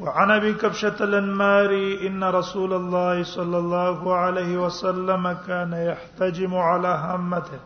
[0.00, 7.58] وعن ابي كبشة الانماري ان رسول الله صلى الله عليه وسلم كان يحتجم على هامته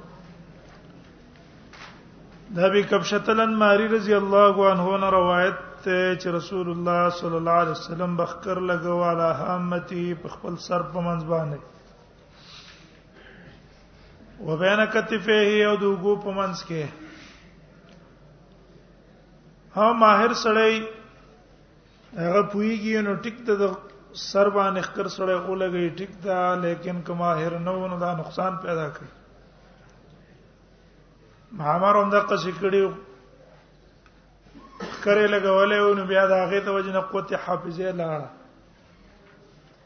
[2.50, 5.54] ده ابي كبشة الانماري رضي الله عنه روایت
[6.22, 10.98] چې رسول الله صلى الله عليه وسلم بخکر لګو على هامتي په خپل سر په
[11.08, 11.58] منځ باندې
[14.40, 16.84] وبین کتفه او دوغو په منځ کې
[19.76, 20.74] ها ماهر سړی
[22.16, 23.70] هغه پویږي نو ټیک ته د
[24.22, 28.84] سر باندې خکر سره اولګي ټیک دا لیکن کما هر نو نو دا نقصان پیدا
[28.98, 29.08] کوي
[31.52, 32.92] مهامر هم دا قصې کړي
[35.06, 38.26] کرے لګولې نو بیا دا هغه ته وجنه قوت حافظه لاړه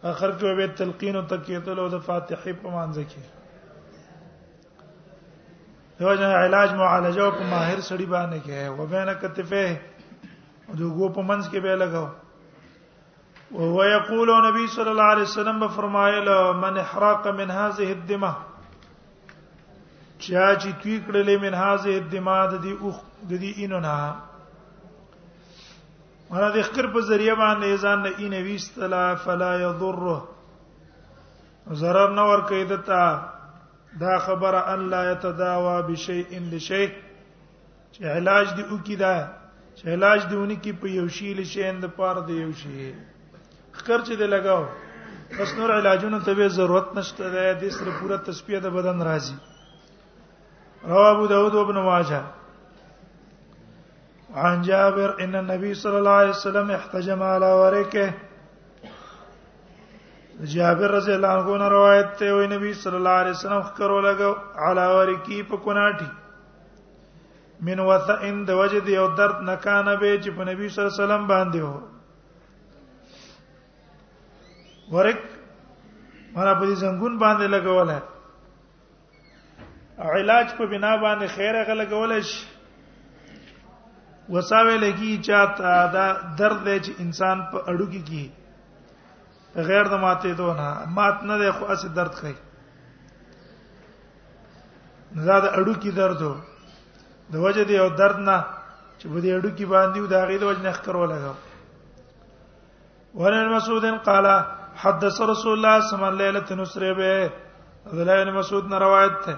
[0.05, 3.23] اخر کې به تلقین او تکیتل او د فاتحه په مانځ کې
[6.01, 9.69] دوجنه علاج معالجه او په ماهر سړي باندې کې و بینه کتفه
[10.69, 12.09] او دغه په منځ کې به لګاو
[13.51, 16.29] وهو يقول نبی صلی الله علیه وسلم به فرمایل
[16.63, 18.33] من احراق من هذه الدمه
[20.19, 23.97] چا چې توی کړلې من هذه الدمه د دې اوخ د دې اینو نه
[26.31, 30.19] مرا د خکر په ذریعہ باندې ځان نه اینه ویستلا فلا یضره
[31.83, 33.05] zarar نه ور کوي دتا
[34.05, 36.91] دا خبره ان لا يتداوى بشيء لشيء
[37.93, 39.29] چې علاج دی او کی دا
[39.77, 42.79] چې علاج دی اونې کی په یو شی لشي اند پاره دی یو شی
[43.85, 44.65] خرچ دې لګاو
[45.39, 49.37] بس نور علاجونو ته به ضرورت نشته ده د سره پوره تسپیه د بدن راځي
[50.91, 52.23] رواه ابو داود ابن ماجه
[54.45, 58.09] عن جابر ان النبي صلى الله عليه وسلم احتجم على ورقه
[60.55, 64.33] جابر رضی الله عنه نه روایت ته وی نبی صلی الله علیه وسلم خکرو لګو
[64.63, 66.07] علا ورکی په کناټي
[67.69, 71.05] من وث ان د وجد یو درد نکانه به چې په نبی صلی الله علیه
[71.05, 71.96] وسلم باندې وو
[74.93, 75.21] ورک
[76.35, 78.01] مرا په دې زنګون باندې لګول ہے
[79.99, 82.47] علاج په بنا باندې خیره غل لګول شي
[84.29, 86.07] وساوي لګي چې دا
[86.39, 88.31] درد دی چې انسان په اډو کې کی
[89.71, 92.35] غیر د ماته دوه نه مات نه دی خو اس درد کوي
[95.17, 96.35] زاد اډو کې درد وو
[97.33, 98.39] د وجه دی او درد نه
[98.99, 101.35] چې په دې اډو کې باندې و دا غي د وجه نه خکرو لګاو
[103.15, 104.37] ورن مسعودن قالا
[104.83, 107.11] حدث رسول الله صلی الله علیه ليله نسره به
[107.87, 109.35] عبد الله بن مسعود نے روایت ہے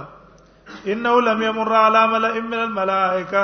[0.91, 3.43] انه لم يمر على ملئ من الملائکه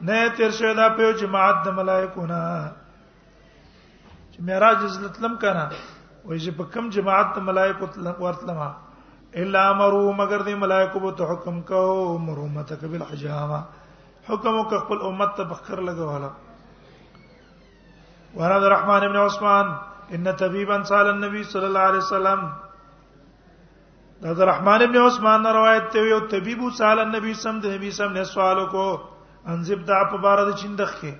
[0.00, 2.40] نه تیر شوی دا په جماعت د ملائکو نه
[4.32, 5.94] چې معراج زلتلم کړه
[6.26, 7.82] وای چې په کوم جماعت ته ملائکه
[8.22, 8.68] ورتلما
[9.40, 13.58] الا امروا مگر دې ملائکه به ته حکم کو امروا مرومتک بالحجامه
[14.28, 16.30] حکم وک خپل امت ته بخر لګوالا
[18.40, 19.66] ورد الرحمن ابن عثمان
[20.18, 22.40] ان طبيبا سال النبي صلى الله عليه وسلم
[24.32, 28.24] عبد الرحمن ابن عثمان روایت ته یو طبيب سال النبي سم د نبی سم نه
[28.34, 28.86] سوال کو
[29.54, 31.14] انزب دا په بار د چندخ کې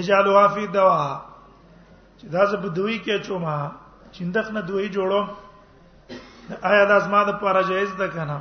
[0.00, 1.02] یجالوا فی دوا
[2.20, 3.56] چې دا زه بدوي کې چوما
[4.16, 5.20] چندخ نه دوی جوړو
[6.70, 8.36] آیا دا زما د پاره جایز ده کنه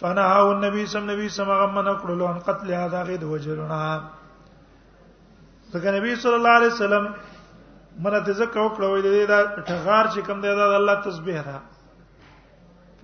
[0.00, 3.82] فنه او نبی سم نبی سم هغه من کړلو ان قتل هدا غي د وجرنا
[5.72, 7.04] ځکه نبی صلی الله علیه وسلم
[8.02, 11.38] منه ته زکه وکړو د دې دا ټغار چې کوم دی دا د الله تسبیح
[11.52, 11.58] ده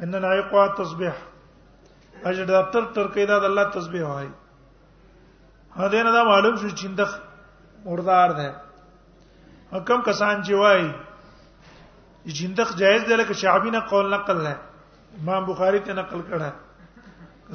[0.05, 1.15] ان العقوا تسبیح
[2.29, 4.29] اجر د تر تر کیدا د الله تسبیح وای
[5.77, 7.03] هدا نه دا معلوم شو چې د
[7.91, 8.49] مردار ده
[9.73, 14.57] حکم کسان چې وای جندق جایز دی لکه شعبی نه قول نقل نه
[15.23, 16.53] امام بخاری ته نقل کړه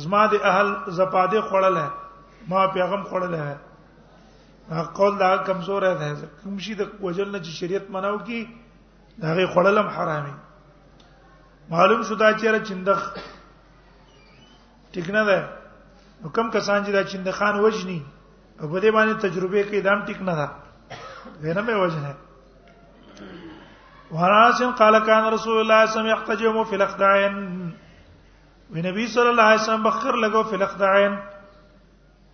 [0.05, 1.89] زما د اهل زپاده خړل ہے
[2.53, 3.55] ما پیغام خړل ہے
[4.71, 6.11] هغه قول دا کمزور دی
[6.43, 8.39] کوم شي د وجل نه چې شریعت مناو کی
[9.23, 10.33] هغه خړلم حرامي
[11.75, 13.13] معلوم شو دا چې چندخ
[14.95, 15.49] ټیک نه ده
[16.25, 18.01] حکم کسان چې دا چندخان وجني
[18.61, 20.47] او په دې باندې تجربه کې دام ټیک نه ده
[21.44, 22.15] غنم وجنه
[24.12, 27.35] وراس قال كان رسول الله صلى الله عليه وسلم يحتجم في الاخدعين
[28.75, 31.18] ونبي صلى الله عليه وسلم بخر لګو في الاخدعين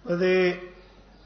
[0.05, 0.55] دې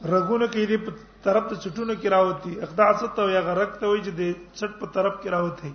[0.06, 0.78] رګونه کې دې
[1.24, 4.72] طرف ته چټونه کې راوتی اخدع ست او یا غرق ته وي چې دې چټ
[4.80, 5.74] په طرف کې راوتی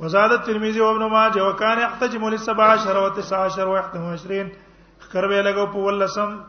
[0.00, 4.48] وزاد الترمذي وابن ماجه وكان يحتجم للسبع عشر و19 و21
[5.10, 6.40] خر به لګو په ولسم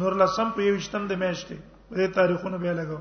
[0.00, 1.58] نور لسم په یوشتم د میاشتې
[1.90, 2.96] په تاریخونو به لګو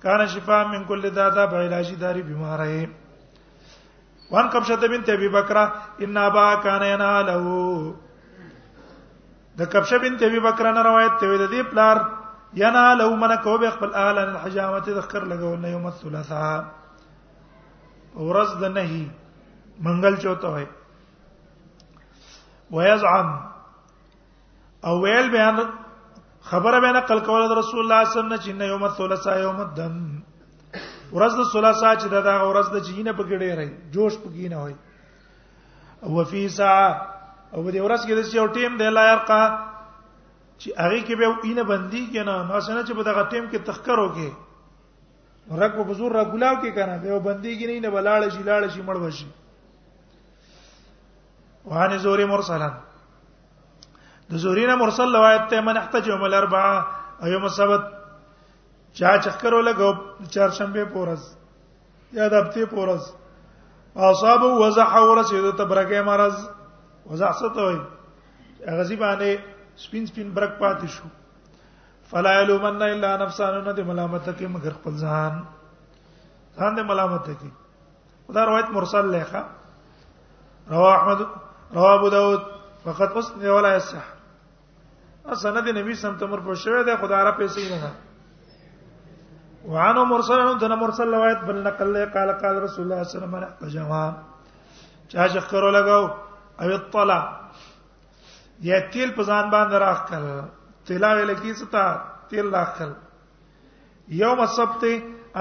[0.03, 2.89] کان شفا من کل دادا بایلاشی داری بیماره
[4.31, 5.57] وان کبشته بنت ابي بکر
[6.01, 7.47] ان ابا کان يناله
[9.61, 12.01] د کبشه بنت ابي بکر نه روایت ته د دې پلار
[12.65, 16.61] يناله من کو به خپل اهل الحجامه ذکر لګاو نه یوم الثلاثاء
[18.15, 19.03] ورځ د نهي
[19.88, 20.67] منګل چوته وای
[22.73, 23.27] ويزعم
[24.87, 25.57] او ویل بیان
[26.49, 29.95] خبره به نقل کوله رسول الله صلی الله علیه وسلم چې یوم الثلاثاء یوم الدم
[31.17, 34.75] ورځ د ثلاثاء چې دا ورځ د جینه په ګډه راي جوش پکې نه وای
[36.05, 36.89] او فی ساعه
[37.55, 39.43] او دې ورځ کې د یو ټیم دی لا يرقا
[40.59, 43.59] چې هغه کې به اینه باندې کې نه ما څنګه چې په دغه ټیم کې
[43.69, 44.29] تخکر وکي
[45.61, 48.81] رګ په بزور را ګلاو کې کنه به باندې کې نه بلاړ شي لاړ شي
[48.87, 49.29] مړ وشي
[51.65, 52.69] وعن زوري مرسلا
[54.31, 56.80] د زوري نه مرسل روایت ته من احتج يوم الاربعاء
[57.24, 57.83] او يوم السبت
[59.00, 59.92] چا چکر ولګو
[60.33, 61.30] چهارشنبه پورز
[62.19, 63.12] یا د هفته پورز
[64.07, 66.42] اصاب وزح ورسید تبرکه مرز
[67.12, 67.80] وزح ستوي
[68.68, 69.39] غزي باندې
[69.83, 71.07] سپین سپین برک پاتې شو
[72.12, 75.39] فلا يلومن الا نفسانو نه دي ملامت کوي مگر خپل ځان
[76.59, 77.51] ځان دې ملامت کوي
[78.36, 79.45] دا روایت مرسل لیکه
[80.75, 81.25] رواه احمد
[81.73, 82.41] رواه ابو داود
[82.85, 84.03] فقط اس ولا يصح
[85.41, 87.91] سند نبی سم تمر پر شوی دی خدای را پیسې نه ده
[89.73, 93.47] وعن مرسل دنا مرسل روایت بل نقل له قال قال رسول الله صلی الله علیه
[93.61, 94.13] وسلم جواب
[95.07, 96.11] چا شکر لګاو
[96.61, 97.19] او طلا
[98.69, 100.41] یا تیل په ځان باندې راخل
[100.87, 101.85] تیلا ویل کی ستا
[102.29, 102.93] تیل راخل
[104.21, 104.83] یوم السبت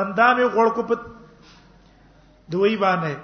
[0.04, 0.98] اندام غړ کو په
[2.52, 3.16] دوی باندې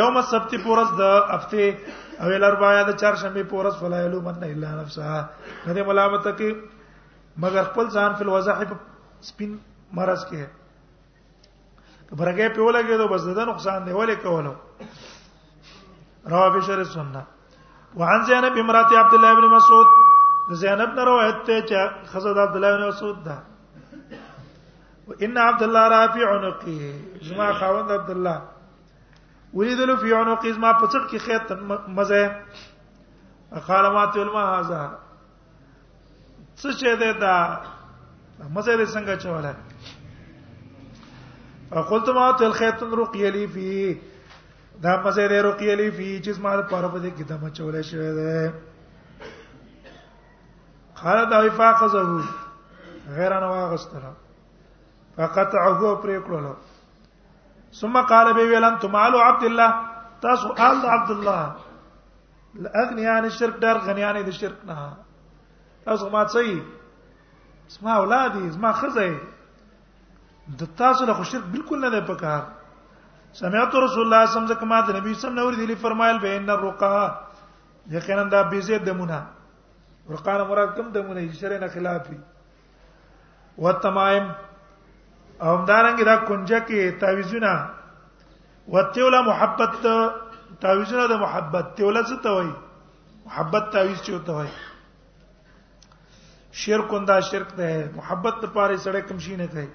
[0.00, 5.20] یوم السبت پورز د هفته او الاربع یا د چهارشنبه پورس فلا یلومن الا نفسها
[5.66, 6.50] نه ملامت کی
[7.44, 8.58] مگر خپل ځان په وضاح
[9.30, 9.50] سپین
[9.98, 10.42] مرز کې
[12.20, 14.54] برګه په ولګې دو بس د نقصان دی ولې کولو
[16.34, 17.22] روا بشر سنه
[18.02, 19.86] وعن زینب امرات عبد الله ابن مسعود
[20.48, 23.38] د زینب نه روایت ته چې خزد عبد الله ابن مسعود ده
[25.08, 26.80] وان عبد الله رافع عنقه
[27.22, 28.38] جما خوند عبد الله
[29.54, 31.52] ولیدل فی عنق ما پڅټ کې خیت
[31.98, 32.22] مزه
[33.66, 34.80] خالمات علماء هاذا
[36.56, 37.36] څه چې ده دا
[38.58, 39.52] مزه به څنګه چواله
[41.70, 43.72] فقلت ما تل خیت رقی لی فی
[44.82, 48.12] دا مزه دې رقی لی فی چې ما پر په دې کې دمه چولې شوې
[48.14, 48.52] ده
[51.00, 52.02] خالد او فاقزه
[53.16, 54.12] غیر انا واغستره
[55.16, 56.54] فقطعه پرې کړلو
[57.80, 59.70] ثم قال به ولن تمالوا عبد الله
[60.20, 61.56] تاسو آل عبد الله
[62.56, 64.96] الاغنياء يعني عن الشرك دار غنياء عن الشرك نه
[65.84, 66.56] تاسو ما څه
[67.68, 69.12] زما اولادي زما خزي
[70.48, 72.42] د تاسو له شرک بالکل نه پکار
[73.40, 76.18] سمعت رسول الله صلی الله علیه وسلم کما د نبی صلی الله علیه وسلم فرمایل
[76.22, 76.96] به ان الرقا
[77.96, 79.20] یقینا دا بیزه دمونه
[80.08, 82.16] ورقانه مراد کوم دمونه چې شرع نه خلافي
[83.58, 84.26] والتمائم
[85.40, 87.52] او همدارنګه دا کنجه کې تعویذونه
[88.74, 89.72] وتیولا محبت
[90.60, 92.52] تعویذونه د محبت تیولا څه ته وایي
[93.26, 94.52] محبت تعویذ چې وته وایي
[96.60, 99.68] شرک انده شرک ده محبت ته پاره سړی کوم شي نه کوي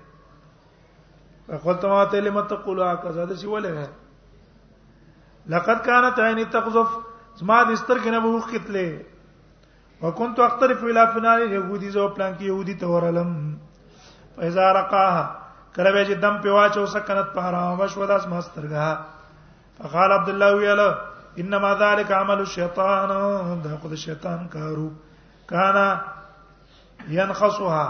[1.49, 3.89] فقلت ما ته لم تقولوا كذا ده سی ولغه
[5.55, 6.87] لقد كانت عيني تقذف
[7.43, 8.89] زما د استر کې نه وو کتلې
[10.01, 13.31] وكنت اختر في الافنان يهودي زو پلان کې يهودي تورلم
[14.39, 15.25] فزارقاها
[15.75, 20.55] کله به چې دم په واچو سکنت په حرام وشو داس مسترګه فقال عبد الله
[20.59, 20.79] ویل
[21.43, 23.13] انما ذلك عمل الشيطان
[23.67, 24.89] دا خو د شیطان کارو
[25.51, 25.87] کانا
[27.17, 27.85] ينخصها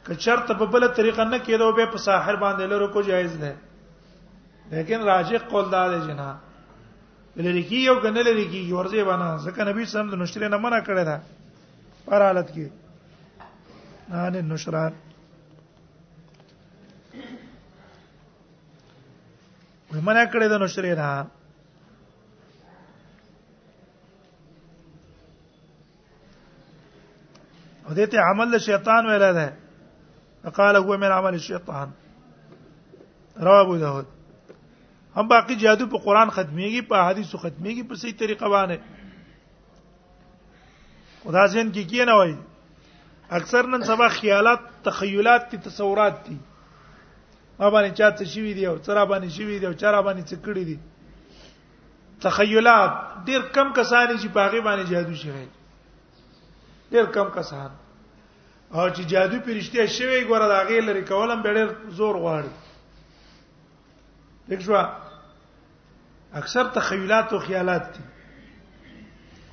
[0.07, 3.55] که چرته په بل طریقه نه کېدو به په ساحر باندې لرو کو جایز نه
[4.71, 6.33] لیکن راجح قول دا دی جنا
[7.37, 10.23] لری کی یو کنه لری کی ورځي باندې ځکه نبی صلی الله علیه وسلم د
[10.23, 11.19] نشری نه منع کړی دا
[12.07, 12.71] پر حالت کې
[14.09, 14.93] نه نه نشران
[19.95, 21.27] ومنع کړی د نشری نه
[27.89, 29.57] او دته عمل شیطان ویل ده
[30.45, 31.91] فقال هو من عمل الشیطان
[33.37, 34.07] رواه ابو داود
[35.17, 38.79] هم باقی جادو په قران ختميږي په حدیثو ختميږي په صحیح طریقه باندې
[41.25, 42.37] خدا ځین کې کی نه وای
[43.31, 46.37] اکثر نن سبا خیالات تخیلات دي تصورات دي
[47.59, 50.79] ما باندې چاته شي دي او چر باندې شي دي او چر باندې څکړي دي
[52.21, 52.93] تخیلات
[53.27, 55.31] ډیر کم کسانی چې باغی باندې جادو شي
[56.93, 57.71] ډېر کم کسان
[58.77, 61.69] او چې جادو پرشته شوی ګوره دا غیر لري کولم به ډېر
[62.01, 62.53] زور غواړي
[64.51, 64.83] دښوا
[66.41, 68.03] اکثر تخیلات او خیالات دي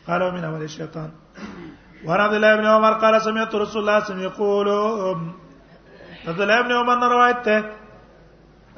[0.07, 1.09] قالو من عمل الشیطان
[2.07, 4.67] وعن عبد الله بن عمر قال سمعت رسول الله صلى الله عليه وسلم يقول
[6.27, 7.57] عبد الله بن عمر روایت ته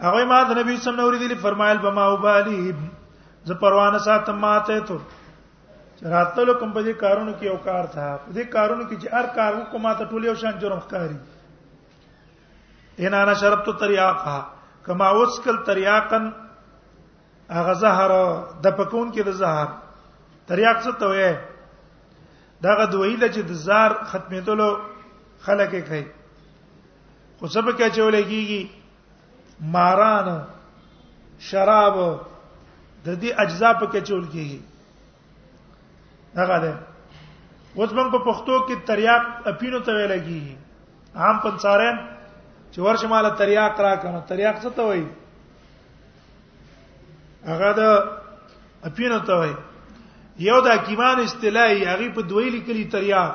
[0.06, 2.64] هغه ما د نبی صلی الله علیه وسلم اوریدلی فرمایل بما وبالی
[3.46, 4.98] ز پروانه ساتم ماته ته
[6.04, 9.26] راتلو کوم په دې کارونو کې یو کار تھا په دې کارونو کې چې هر
[9.38, 11.18] کار وکما ته ټول یو شان جرم ښکاری
[13.00, 14.40] ان انا شربت تریاقا
[14.86, 16.30] کما وسکل تریاقن
[17.50, 18.10] اغه زهر
[18.64, 19.68] د پکون کې د زهر
[20.48, 21.36] تریاق څه ته وې
[22.62, 24.70] دا غد وې د چې د زهر ختمېدلو
[25.46, 26.06] خلک یې کوي
[27.40, 28.62] خو څه په کې چولې کیږي
[29.74, 30.44] ماران
[31.50, 31.96] شراب
[33.06, 34.60] د دې اجزا په کې چول کیږي
[36.40, 36.74] هغه ده
[37.80, 40.54] اوس موږ په پښتو کې تریاق اپینو ته ویل کیږي
[41.24, 41.98] عام پنځارین
[42.72, 45.08] چې ورشه مال تریاق را کنه تریاق څه ته وایي
[47.52, 47.82] هغه د
[48.92, 49.56] اپینو ته وایي
[50.50, 53.34] یو د حکیمان اصطلاحي هغه په دوی لیکلي تریاق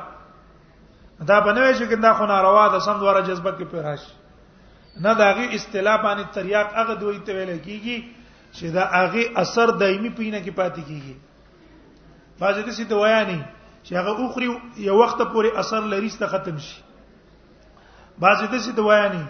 [1.29, 4.13] دا بنوي چې کنده خو ناروا ده سم دواره جذبه کې پر راشي
[5.05, 7.99] نه دا غي اصطلاح باندې تریاق هغه دوی ته ویل کیږي
[8.57, 11.15] چې دا هغه اثر دایمي پینه کې پاتې کیږي
[12.41, 13.39] بعضې د سي دوايانې
[13.89, 14.49] چې هغه اوخري
[14.89, 16.81] یو وخت پورې اثر لري ست ختم شي
[18.21, 19.25] بعضې د سي دوايانې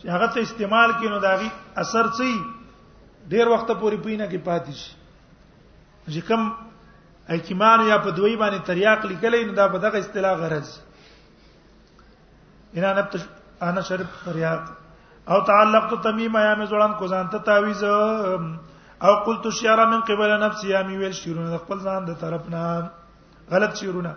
[0.00, 1.48] چې هغه ته استعمال کینو داغي
[1.84, 4.90] اثر څه ډیر وخت پورې پینه کې پاتې شي
[6.12, 6.42] چې کم
[7.28, 10.68] حکیمان یا په دوی باندې تریاق لیکلې نو دا په دغه اصطلاح غرض
[12.76, 13.02] ان انا
[13.68, 14.62] انا شرب تریاق
[15.28, 17.84] او تعلق تو تمیم ایام زړان کو ځان ته تعویز
[19.02, 22.90] او قلت شعر من قبل نفسي امي ويل شعرونه د خپل ځان د طرف نه
[23.50, 24.14] غلط شعرونه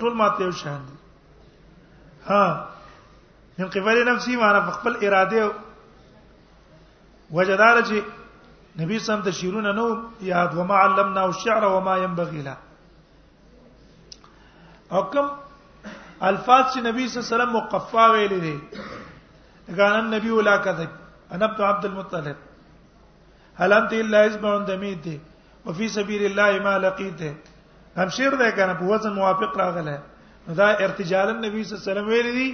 [0.00, 0.96] ټول ماته یو شان دي
[2.28, 2.68] ها
[3.58, 5.46] من قبل نفسي معنا خپل اراده
[7.38, 7.98] وجدار چې
[8.80, 9.86] نبی سم ته شعرونه نو
[10.30, 12.56] یاد وما علمنا الشعر وما ينبغي له
[14.98, 15.28] او کوم
[16.28, 20.90] الفاظ چې نبی صلی الله علیه وسلم مقفا ویلې دي غانن نبی ولا کذب
[21.36, 22.47] انا عبد المطلب
[23.58, 25.06] هل انت الا اسبع دمیت
[25.66, 27.20] وفي سبيل الله ما لقيت
[27.96, 29.98] هم شعر ده کنه په وزن موافق راغله
[30.58, 32.48] دا ارتجال النبي صلی الله علیه وسلم ویل دي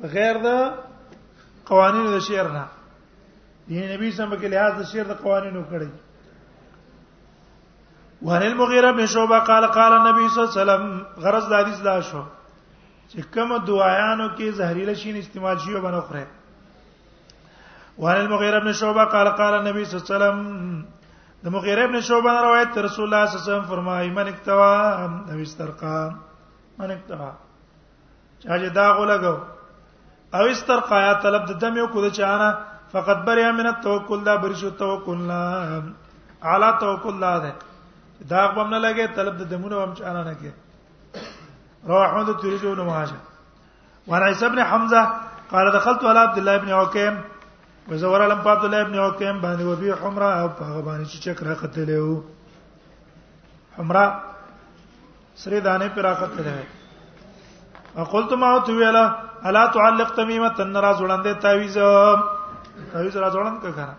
[0.00, 0.48] بغیر د
[1.68, 2.64] قوانینو د شعر نه
[3.68, 5.88] دی نبی صلی الله علیه وسلم کې لحاظ د شعر د قوانینو کړی
[8.22, 10.84] وعن المغيرة بن شعبة قال قال النبي صلى الله عليه وسلم
[11.24, 12.22] غرض د حدیث دا شو
[13.12, 16.26] چې کوم دعایانو کې زهريله شین استعمال شي وبنخره
[18.04, 20.38] وعن المغيرة بن شعبة قال قال النبي صلى الله عليه وسلم
[21.44, 24.74] د مغیره ابن شعبہ روایت رسول الله صلی الله علیه وسلم فرمایي من اکتوا
[25.28, 25.98] نو استرقا
[26.82, 27.28] من اکتوا
[28.42, 29.36] چا چې دا غولګو
[30.40, 32.50] او استرقا یا طلب د دم یو کو د چانه
[32.92, 35.40] فقط بریا من التوکل دا برشو توکل لا
[36.54, 37.52] اعلی توکل لا ده
[38.32, 40.50] دا غوم نه لګي طلب د دمونو هم چانه نه کې
[41.92, 45.04] رواه احمد ترجو نو ماجه وعن عيسى بن حمزه
[45.56, 47.20] قال دخلت على عبد الله بن عكيم
[47.88, 51.42] وزور علم عبد الله ابن عتیم باندې و بي حمرا او هغه باندې چې چک
[51.42, 52.20] راختلې وو
[53.78, 54.04] حمرا
[55.42, 56.58] سری دانه پر راختلې
[57.96, 59.04] او قلت ما تو ویلا
[59.44, 61.78] الا تعلق تمیمه تن را ځوړندې تعویز
[62.92, 63.94] تعویز را ځوړند کا کنه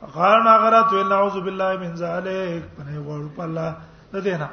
[0.00, 3.74] فقال ما غرات ویلا اعوذ بالله من ذلک پنه وړ په الله
[4.12, 4.50] د دینه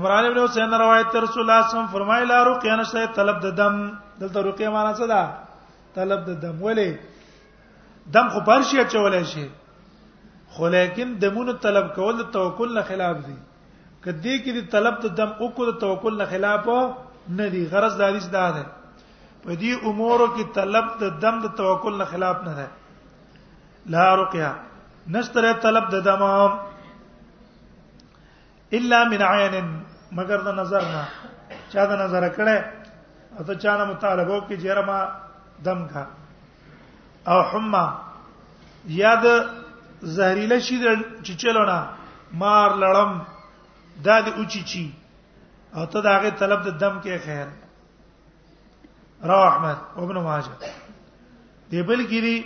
[0.00, 3.54] عمران بن حسین روایت رسول الله صلی الله علیه وسلم فرمایلا رقیه نشته طلب د
[3.60, 3.74] دم
[4.20, 6.86] دلته رقیه معنا څه ده طلب د دم ولی
[8.18, 9.46] دم خو پرشي اچولای شي
[10.56, 13.34] خو لیکن دمونو طلب کول د توکل نه خلاف دي
[14.04, 16.68] کدی کې د طلب د دم او کو د توکل نه خلاف
[17.28, 18.64] نه دي غرض د حدیث دا ده
[19.42, 22.66] په دې امورو کې طلب د دم د توکل نه خلاف نه ده
[23.94, 24.50] لا رقیا
[25.14, 26.22] نشتره طلب د دم
[28.78, 29.56] الا من عین
[30.18, 31.04] مگر د نظر نه
[31.72, 32.56] چا د نظر کړه
[33.38, 35.00] او ته چانه مطالبه وکړي چې ما
[35.64, 36.04] دم کا
[37.32, 37.84] او حما
[39.04, 39.24] یاد
[40.16, 40.76] زهريله شي
[41.24, 41.76] چې چلونه
[42.44, 43.10] مار لړم
[44.08, 44.86] دا د اوچی چی
[45.76, 47.46] او ته داغه طلب د دم کې خیر
[49.28, 50.52] را احمد ابن ماجه
[51.70, 52.36] دی بل کړي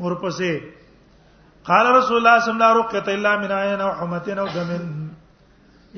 [0.00, 0.60] ورپسې
[1.68, 4.84] قال رسول الله صلی الله علیه وسلم رقت الا من عین او حمتن او دمن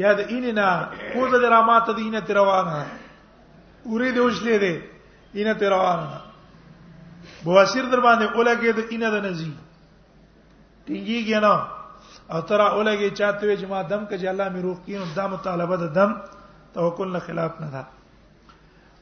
[0.03, 0.69] یا د ایننا
[1.13, 2.87] کوزه د رامات د اینه تروانه
[3.87, 4.75] اوري د وشلې ده
[5.39, 6.09] اینه تروانه
[7.45, 9.53] بواسیر در باندې اولګه د اینه د نزی
[10.87, 11.55] ټینګیږي نه
[12.33, 15.87] او ترا اولګه چاته چې ما دم کجې الله مې روح کینو دا مطالبه د
[15.99, 16.19] دم
[16.75, 17.85] توکل نه خلاف نه ده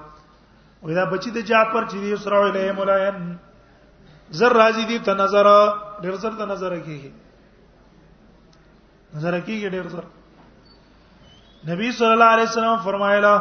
[0.83, 3.35] واذا بچي د جعفر چې دی سره ویلې مولین
[4.39, 5.45] زر راضي دي ته نظر
[6.01, 7.11] ډېر زر ته نظر کیږي
[9.15, 10.03] نظر کیږي ډېر زر
[11.71, 13.35] نبی صلی الله علیه وسلم فرمایلا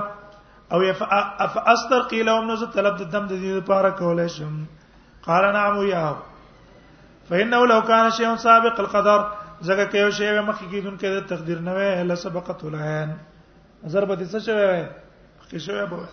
[0.72, 0.80] او
[1.46, 4.64] اف استر قيل لهم نزل طلب الدم دم د دې لپاره کولای شم
[5.26, 6.14] قال نعم يا
[7.30, 9.32] فانه لو كان شيء سابق القدر
[9.64, 13.16] زګه کيو شی و مخ کیدون کې د تقدیر نه وای الا سبقت ولعن
[13.92, 14.84] ضرب دې څه شوی وای
[15.48, 16.04] کې شوی به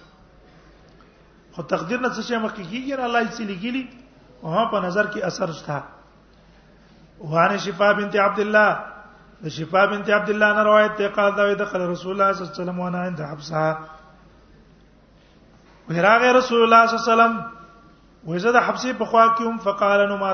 [1.55, 3.83] خو تقدیر نه څه شی مخ کیږي نه الله یې سلی کیلی
[4.43, 5.77] او په نظر کې اثر شتا
[7.19, 8.71] وانه شفا بنت عبد الله
[9.43, 12.29] د شفا بنت عبد الله نه روایت ته قال دا دخل رسول الله صلی الله
[12.31, 13.69] علیه وسلم وانا عند حبسها
[15.89, 17.33] وهراغه رسول الله صلی الله علیه وسلم
[18.27, 20.31] وزه د حبسې په خوا کې هم فقال نو ما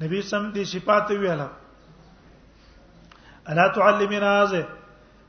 [0.00, 1.48] نبی سم دې شفاعت ویاله
[3.48, 4.62] الا تعلمنا ذا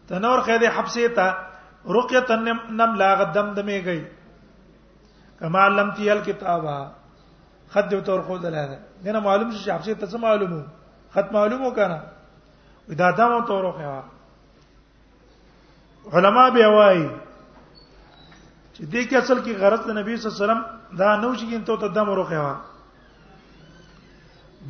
[0.07, 1.25] تنور قید حبسه تا
[1.95, 2.31] رقیه
[2.77, 4.01] نم لا قدم دمه گئی
[5.39, 6.77] کما علمتی الکتابه
[7.73, 10.61] خط دی تور خو دلاله دنه معلوم شي حبسه ته څه معلومو
[11.13, 12.01] خط معلومو کنه
[12.89, 14.01] ودا دمو تور خو
[16.17, 17.09] علما به وایي
[18.75, 20.61] چې دې کې اصل کې غرض د نبی صلی الله علیه وسلم
[20.99, 22.55] دا نو چې ته ته دم وروخه وا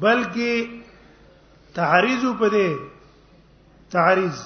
[0.02, 0.54] بلکې
[1.76, 2.70] تعریض په دې
[3.96, 4.38] تعریض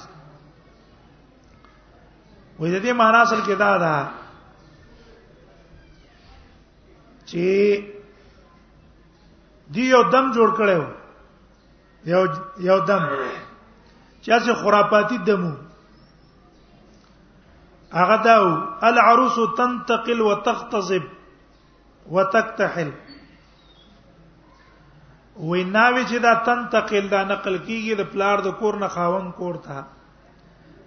[2.59, 3.93] وې د دې معنا اصل کې دا ده
[7.29, 7.45] چې
[9.73, 10.83] دی یو دم جوړ کړو
[12.13, 12.21] یو
[12.69, 13.03] یو دم
[14.21, 15.53] چې اسه خرافاتي دمو
[18.01, 18.45] هغه داو
[18.89, 21.03] العروس تنتقل وتغتصب
[22.15, 22.89] وتكتحل
[25.39, 29.83] ویناوی چې دا تنتقل دا نقل کیږي د پلار د کور نه خاون کور ته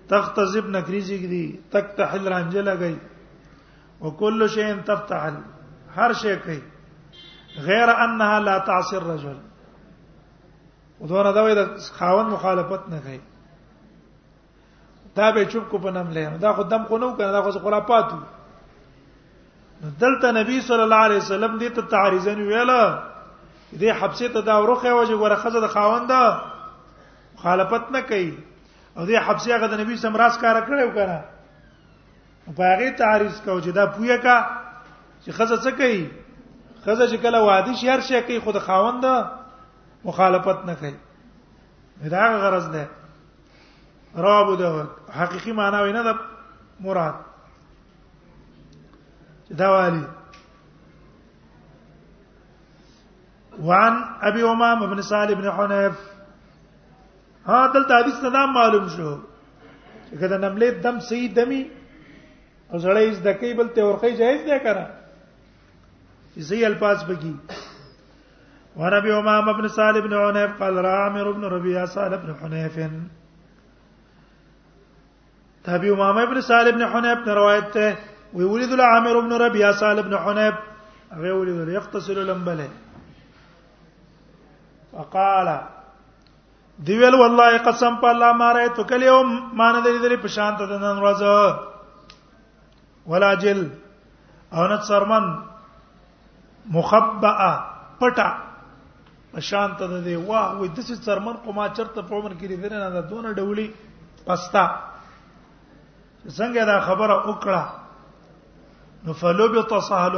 [0.09, 2.97] تخت ابن کریزی دی تک تحل رانجه لګی
[4.01, 5.35] وکل شی تفتحل
[5.97, 6.61] هر شی کوي
[7.69, 9.39] غیر انها لا تعصي الرجل
[11.01, 11.63] ودونه دا وای د
[12.01, 13.21] خاون مخالفت نه کوي
[15.21, 18.17] دا به چوب کو پنم له دا خدام کو نو کنه دا خو خلافاتو
[20.05, 22.79] دلته نبی صلی الله علیه وسلم دې ته تعریزن ویله
[23.77, 26.13] دې حبسه ته دا ورخه وجه غره خزه د خاوند
[27.37, 28.35] مخالفت نه کوي
[28.97, 31.21] او دې حبسه هغه د نبی سم راس کار کړو کنه
[32.57, 34.37] په هغه تعریض کو چې دا پویا کا
[35.25, 36.11] چې خزه څه کوي
[36.85, 39.05] خزه چې کله وادي شهر شي کوي خود خاوند
[40.05, 40.95] مخالفت نه کوي
[42.17, 42.89] دا غرض ده
[44.17, 46.15] راب ده حقيقي معنی نه ده
[46.81, 47.15] مراد
[49.51, 50.05] دا والی
[53.61, 55.95] وعن ابي امام بن صالح بن حنيف
[57.47, 59.17] ها دلته حدیث نه دا معلوم شو
[60.21, 61.63] کله نملی دم سی دمی
[62.73, 64.87] او زړی ز دکی بل ته ورخی جایز نه کرا
[66.37, 67.37] زی الفاظ بگی
[68.77, 72.79] وعن ابي امام بن صالح بن حنيف قال رامر بن ربيعه صالح بن حنيف
[75.65, 77.97] تابع امام ابن صالح بن حنيف روایت ته
[78.35, 80.55] وی ولید العامر بن ربيعه صالح بن حنيف
[81.13, 82.69] هغه ولید یختصر لمبله
[84.93, 85.49] وقال
[86.87, 89.19] دی ویل والله قسم په الله ماره تو کله یو
[89.61, 91.21] مان دې دې په شانت د نن ورځ
[93.15, 93.61] ولا جل
[94.55, 95.25] او نت سرمن
[96.77, 97.33] مخبأ
[98.01, 98.29] پټا
[99.33, 102.57] په شانت د دې واه وې د څه سرمن کوما چرته په عمر کې دې
[102.73, 103.67] نه دا دونه ډولي
[104.27, 104.65] پستا
[106.39, 107.63] څنګه دا خبره وکړه
[109.05, 110.15] نو فلوبط سهل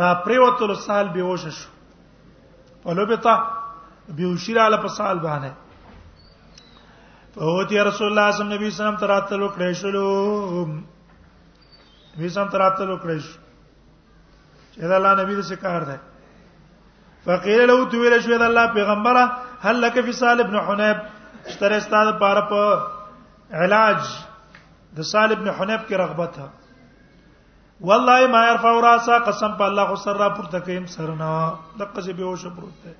[0.00, 1.58] را پریوتل سهل به وشش
[2.84, 3.50] ولبطه
[4.08, 5.52] بيوشير على فصال باندې
[7.34, 10.10] فوتی رسول الله صلی الله علیه وسلم تراتلو کړی شلو
[12.16, 13.38] نبی سم تراتلو کړی شو
[14.74, 16.00] چې دا الله نبی د شکار ده
[17.24, 19.30] فقیل له تو ویل شو دا الله پیغمبره
[19.66, 20.96] هل لك فی صالح ابن حنیب
[21.46, 22.82] اشتره استاد بار په
[23.64, 24.00] علاج
[25.00, 26.48] د صالح ابن حنیب کې رغبت ده
[27.86, 31.30] والله ما يرفع راسا قسم په الله خو سر را پورته کيم سر نه
[31.78, 32.94] دغه څه به وش پروت ده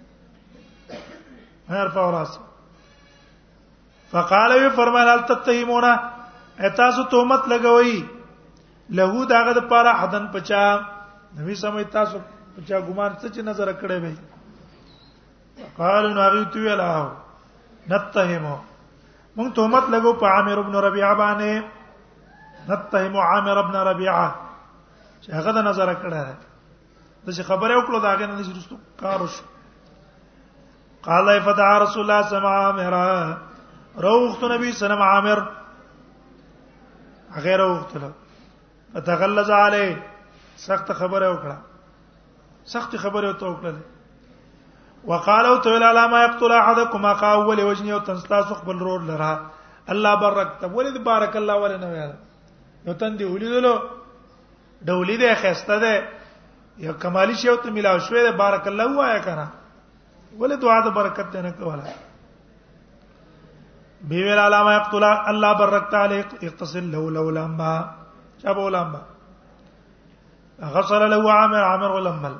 [1.68, 2.40] ما يرفع راسا
[4.12, 5.84] فقال وي فرمایل هل تتهمون
[6.60, 8.04] اتاسو تهمت لګوي
[9.00, 10.64] له داغه د پاره حدن پچا
[11.38, 12.18] نبی سمې تاسو
[12.54, 14.14] پچا ګمان څه چې نظر کړې وي
[15.78, 16.90] قالوا نغيتو يلا
[17.90, 18.56] نتهمو
[19.36, 24.28] مونږ تهمت لګو په عامر ابن ربيعه باندې نتهم عامر ابن ربيعه
[25.22, 26.34] چې هغه د نظر کړه ده
[27.26, 29.44] د څه خبره وکړه دا هغه نه شي رسو کار وشو
[31.06, 32.94] قال فتح رسول الله سمع عامر
[34.06, 35.38] روخت نبی سلام عامر
[37.44, 38.10] غیر وختله
[38.94, 39.86] فتغلظ علی
[40.66, 41.56] سخت خبره وکړه
[42.74, 43.76] سخت خبره ته وکړه
[45.10, 49.34] وقالو تو لا ما يقتل احدكما قاول وجني وتنسلاس خپل رور لرا
[49.94, 52.08] الله برکت ولید بارک الله ولنا
[52.86, 53.76] یو تن دی ولیدلو
[54.86, 55.92] ډولی ده خسته ده
[56.86, 59.46] یو کمالی شی او ته ملاو شوې ده بارک الله وایا کنه
[60.40, 61.84] ولې دعا د برکت نه کوله
[64.10, 67.72] بی ویل علامه یقتل الله برکت علی اقتصل لو لو لما
[68.42, 69.00] چابو لما
[70.76, 72.34] غسل له عامر عامر ولمل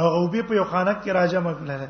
[0.00, 1.88] او او بی په یو خانک کې راځه مګلره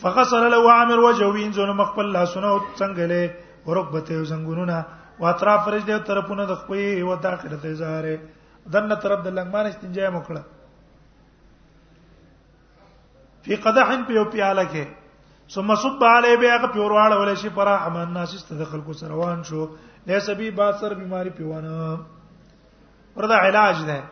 [0.00, 3.22] فغسل له عامر وجهه وینځونه مخبل لاسونه او څنګه له
[3.66, 4.76] ورکبته زنګونونه
[5.18, 8.04] او اطراف فرج دی طرفونه د خپل او د اخرت اظهار
[8.74, 10.42] دنه طرف د لنګمان استنجا مکړه
[13.46, 14.84] فی قدح په یو پیاله کې
[15.54, 19.66] ثم صب علی بیاغه پیورواله ولې شي پر احمد ناس استدخل کو سروان شو
[20.06, 21.98] لیس بی باثر بیماری پیوانه
[23.16, 24.02] وردا علاج ده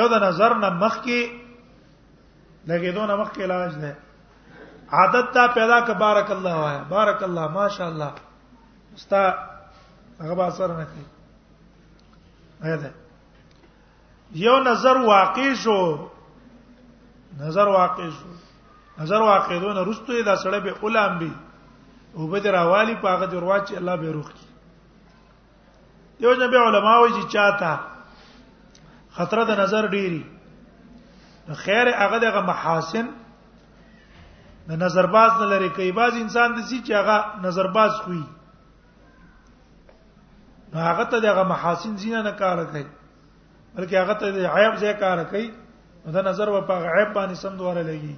[0.00, 3.96] یو د نظر نه مخ کې لګیدو نه مخ کې علاج ده
[4.98, 8.12] عادت تا پیدا ک بارک الله وایا بارک الله ماشاء الله
[8.96, 9.22] استا
[10.20, 11.04] هغه به اثر نه کوي
[12.68, 12.90] اېدا
[14.32, 16.08] یو نظر واقع شو
[17.40, 18.28] نظر واقع شو
[18.98, 21.32] نظر واقع دونه رستو دا سړی به علماء بي
[22.14, 24.46] او به دراوالي پاغه دروا چې الله به روخ کی
[26.20, 27.78] یو نه به علما وایي چې چاته
[29.10, 30.24] خطر د نظر ډيري
[31.54, 33.08] خیر هغه دغه محاسن
[34.68, 38.24] د نظر باز نه لري کوي باز انسان د سي چې هغه نظر باز خوي
[40.72, 42.86] نو هغه ته دغه محاسن زینه نه کار کوي
[43.76, 45.46] بلکې هغه ته د عیب ځای کار کوي
[46.06, 48.16] نو دا نظر په عیب باندې سم دواره لګي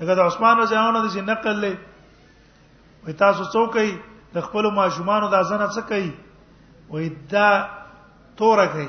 [0.00, 1.74] دغه د عثمان رضی الله عنه د نقل لې
[3.04, 3.98] وې تاسو څوک یې
[4.34, 6.12] د خپل ماشومان د ځنه څه کوي
[6.90, 7.48] وې دا
[8.40, 8.88] تور کوي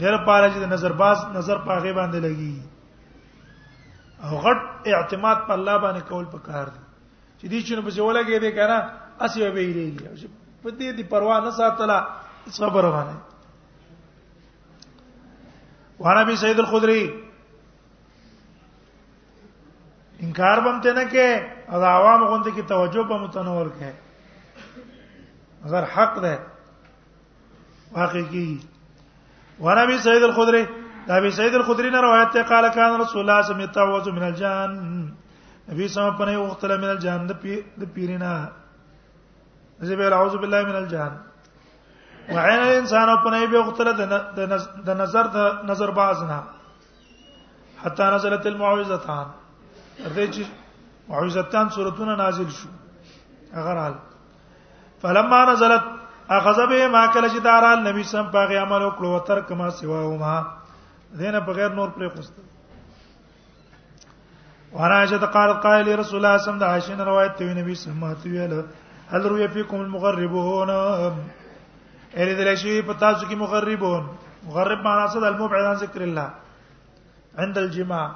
[0.00, 2.56] ډېر پاره چې نظر باز نظر پاغه باندې لګي
[4.24, 6.80] او غټ اعتماد په الله باندې کول پکار دي
[7.40, 8.76] چې دې چې نو په ځوله کې به کنه
[9.24, 11.96] اسی به یې لري په دې دی پروا نه ساتله
[12.58, 13.16] صبر باندې
[16.04, 17.02] وانا بي سيد الخدري
[20.24, 21.28] انکار بم ته نه کې
[21.74, 23.90] او عوام غوند کی توجه په متنور کې
[25.68, 26.38] اگر حق ده
[27.96, 28.50] واقع کی
[29.66, 30.64] وانا بي سيد الخدري
[31.06, 33.68] دا بي سيد الخدري نه روایت ته قال كان رسول الله صلى الله عليه وسلم
[33.70, 34.78] يتوضا من الجان
[35.72, 38.34] نبی سم په نه وختله من الجان د پیرینا
[39.88, 41.14] زبیر اعوذ بالله من الجهل
[42.34, 43.92] وعین الانسان او پنه به غتله
[44.86, 46.38] د نظر د نظر باز نه
[47.84, 49.26] حتا نزلت المعوذتان
[50.14, 50.42] دې چې
[51.08, 52.68] معوذتان سورتونه نازل شو
[53.60, 53.94] اگر حال
[55.02, 55.82] فلما نزلت
[56.38, 60.34] اخذ به ما کله چې دارال نبی سم پاغي عمل وکړو وتر کما سوا وما
[61.22, 62.34] دینه بغیر نور پرې خوست
[64.72, 67.74] وانا عائشہ قالت قال رسول الله صلی الله علیه وسلم د عائشہ روایت دی نبی
[67.74, 68.60] سم ماتویل
[69.10, 76.00] هل روي فيكم المغربون اريد لشيء شي كي مغربون مغرب معنا څه المبعد عن ذكر
[76.04, 76.34] الله
[77.38, 78.10] عند الجماع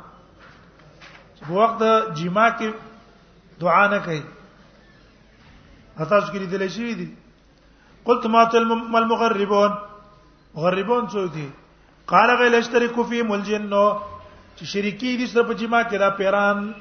[1.47, 1.83] په وخت
[2.17, 2.71] جماع کې
[3.61, 4.23] دعا نه کوي
[5.99, 7.09] تاسو کې شي دي
[8.05, 8.51] قلت ما
[8.99, 9.73] المغربون
[10.57, 11.51] مغربون څو دي
[12.07, 13.91] قال غل اشتركوا في ملجنو
[14.57, 16.73] چې شریکی دي سره په جماع کې را پیران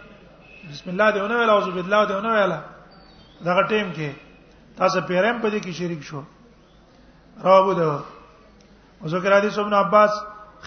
[0.71, 2.72] بسم الله دیونه ولا اعوذ بالله دیونه ولا
[3.47, 4.11] دغه ټیم کې
[4.77, 6.21] تاسو پیرم په دې کې شریک شو
[7.43, 7.89] راو ده
[9.01, 10.11] او ذکر حدیث ابن عباس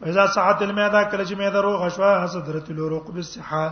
[0.00, 3.62] فاذا صحت المعده کله چې معده روغ شوه حسدرت العروق بالصحه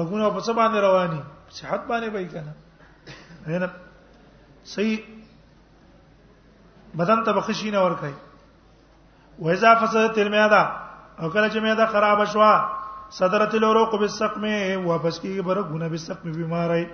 [0.00, 1.20] رګونه په څه باندې رواني
[1.58, 2.52] صحت باندې وای کنه
[3.62, 3.68] نه
[4.74, 4.98] صحیح
[7.00, 8.14] بدن ته بخښینه ور کوي
[9.44, 10.62] وإذا فسدت المعده
[11.20, 12.52] او کله چې معده خراب شوه
[13.18, 14.44] صدرت الورق بالسقم
[14.88, 16.86] واپس کیږي برګونه بالسقم بیماری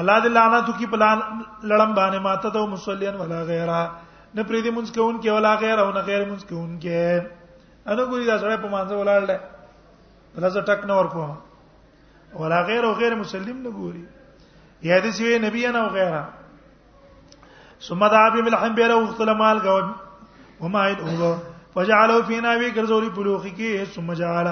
[0.00, 3.76] الله دې لعنت کی پلان لړم باندې ماته ته مصلیان ولا غیره
[4.34, 8.06] نه پری دې مونږ کوون کې ولا غیره او نه غیر مونږ کوون کې انا
[8.14, 9.38] ګوري دا سره په مانځ ولاړ دی
[10.46, 11.26] لږه ټک نه ورکو
[12.40, 14.04] ولا غیر او غیر مسلم نه ګوري
[14.90, 16.24] یا دې سوی نبی نه او غیره
[17.90, 19.92] ثم ذهب بالحنبيره واختل مال قوم
[20.62, 21.38] وما يدعوه
[21.74, 24.48] فجعلوا فينا وی ګرځولې په لوخي کې ثم جعل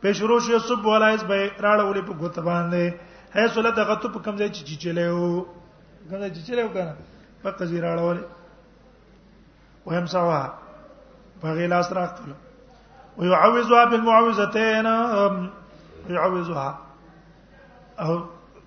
[0.00, 2.84] په شروع شو سب ولایز به راړولې په غوت باندې
[3.36, 5.30] هي سولت غت په کم ځای چې چلې وو
[6.10, 6.92] کم ځای چې چلې وو کنه
[7.42, 8.22] په قزې راړولې
[9.86, 10.42] وهم سوا
[11.42, 12.30] بغي لاس راخل
[13.18, 14.86] ويعوذها بالمعوذتين
[16.16, 16.68] يعوذها
[18.04, 18.10] او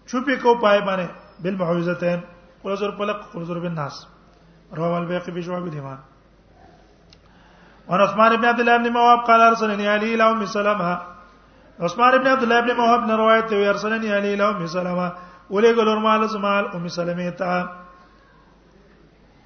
[0.09, 1.07] چوپې کو پای باندې
[1.43, 2.19] بالمعوذتين
[2.63, 3.95] قل زر پلق قل زر بالناس
[4.77, 5.97] رواه البيقي بشعب الإيمان
[7.87, 10.93] وعن عثمان بن عبد الله بن مواب قال ارسلني علي الى ام سلمہ
[11.87, 15.07] عثمان بن عبد الله بن مواب نے روایت دی ارسلني علي الى ام سلمہ
[15.49, 17.67] ولې ګلور مال زمال ام سلمہ ته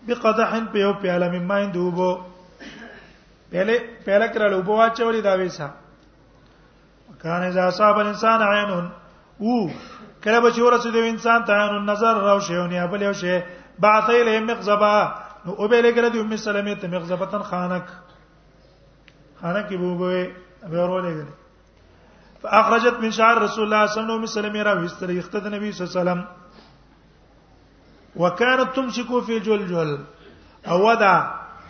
[0.08, 2.10] بقدح په یو پیاله مې ماین دوبو
[3.52, 5.68] پہلے پہلا کرا لوبو ولی دا ویسا
[7.22, 9.54] کان اذا صاب الانسان عين او
[10.24, 13.38] کله به چور دی انسان ته عین نظر راو شی او نه یو شی
[13.80, 15.12] بعث الیه مخزبا
[15.46, 17.84] نو او به لګره دی ام سلمہ ته مخزبتن خانک
[19.42, 20.24] خانه کې وګوي
[20.72, 21.26] به ورولېږي
[22.42, 25.82] فاخرجت من شعر رسول الله صلی الله علیه وسلم را وستر یخت د نبی صلی
[25.88, 26.22] الله علیه وسلم
[28.22, 29.92] وکانت تمسكو فی جلجل
[30.70, 31.16] او ودا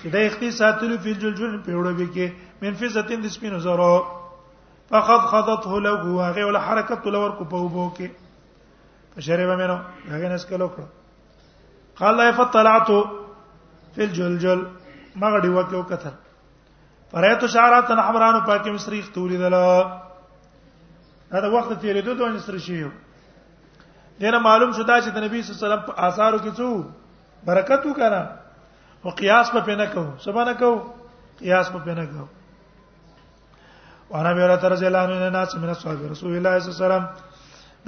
[0.02, 2.28] چې د اختی ساتلو فی جلجل په وړو به کې
[2.62, 3.96] من فزتین د سپینو زرو
[4.92, 8.08] فقد خضته له هغه ول حرکت له ورکو په وبو کې
[9.16, 9.78] فشرب منه
[10.14, 10.86] هغه نس کلو کړ
[12.00, 12.90] قال لا فطلعت
[13.94, 14.60] فی الجلجل
[15.16, 16.14] ما غړي وکړو کتل
[17.12, 19.50] فرایت شعرات حمران پاکي مسریخ تولیدل
[21.32, 22.80] دا د وخت تیرېدو دوه نسر شي
[24.24, 26.68] دینه معلوم شوه چې د نبی صلی الله علیه وسلم په آثارو کې څو
[27.48, 28.24] برکت وکړه
[29.04, 30.70] او قیاس په پینه کو سبحان کو
[31.42, 32.26] قیاس په پینه کو
[34.16, 37.10] وانا به راته رضی الله عنه ناس من اصحاب رسول الله صلی الله علیه وسلم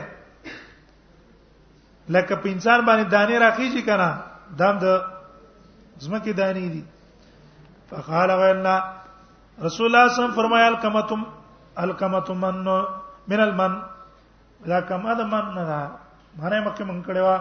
[2.14, 4.08] لکه پینځار باندې دانه راخیږي کنه
[4.58, 4.86] دام د
[6.04, 6.82] زمکه دانی دي
[7.90, 8.76] فقال غنا
[9.66, 11.20] رسول الله صلی الله علیه وسلم فرمایا الکمتم
[11.84, 12.66] الکمتم من
[13.30, 13.72] من المن
[14.70, 15.82] دا کما د من نه دا
[16.38, 17.36] باندې مکه من کړه وا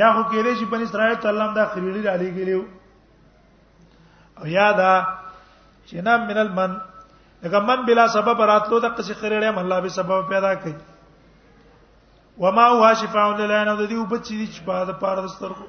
[0.00, 2.64] یا هو کېږي چې بن اسرائیل تعالی دا خریلی را لګیلو
[4.38, 4.92] او یا دا
[5.88, 6.74] چې نام من المن
[7.42, 10.74] لکه من بلا سبب راتلو د قصې خړېړې محله به سبب پیدا کړي
[12.46, 15.66] وما هو شفاء للعين د دې وبچې دي چې په د پاره د سترګو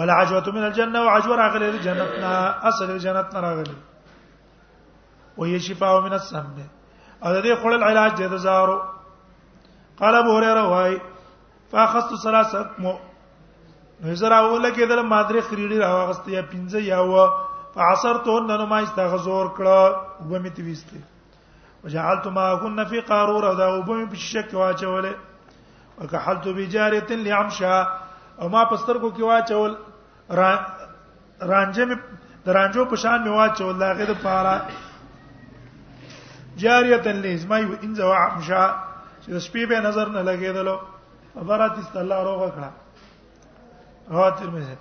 [0.00, 2.32] ولا عجوه من الجنه وعجوه راغلي د جنتنا
[2.72, 3.76] اصل الجنتنا راغلي
[5.40, 6.50] وهي شفاء من السم
[7.24, 8.78] او د دې خړل علاج دې د زارو
[10.00, 10.96] قال ابو هريره وايي
[11.74, 12.96] فاخذت ثلاثه مو
[14.02, 17.14] نو زرا ولګېدل مادرې خريړي راوغستې یا پنځه یا و
[17.78, 19.78] عصر ته نن ما استغزور کړه
[20.20, 21.00] وبمې تويسته
[21.84, 25.12] وجعلت ما كن في قارور دا وبمې په شک واچولې
[26.00, 27.74] وکحلت بجاریه لعمشا
[28.40, 29.72] او ما پستر کو کې واچول
[31.48, 31.96] رانجه مې
[32.48, 34.54] درانجو په شان مې واچول لاغه د پاره
[36.64, 38.62] جاریه لزمای و ان زوا عمشا
[39.22, 40.76] چې شپې به نظر نه لګېدلو
[41.40, 42.70] عبارت است الله روغه کړه
[44.10, 44.76] رواه ترمذی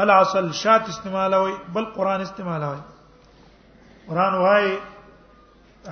[0.00, 2.78] العسل شات استعمالوي بل قران استعمالوي
[4.08, 4.76] قران وای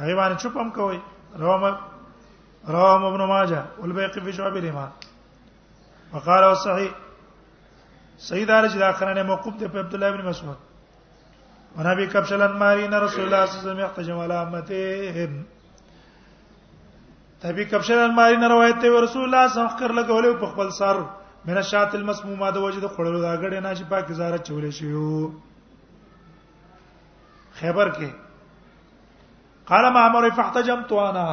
[0.01, 1.01] حیوان چپم کوي
[1.39, 1.81] رواه
[2.69, 4.91] رواه ابن ماجه والبيقي في شعب الايمان
[6.13, 6.91] وقال وصحيح
[8.19, 10.57] سید علی جدا خرانه موقوف ده په عبد الله بن مسعود
[11.79, 15.43] ونبي كبشلن مارينا رسول الله صلى الله عليه وسلم يحتجم على امتهم
[17.43, 20.71] تبي كبشلن مارينا روایت ته رسول الله صلی الله علیه وسلم خر لګولې په خپل
[20.71, 20.97] سر
[21.45, 25.31] من الشات المسمومه د وجد خړلو دا غړې نه چې پاک زاره چولې شیو
[27.61, 28.11] خبر کې
[29.71, 31.25] قال ما امر فاحتجمت وانا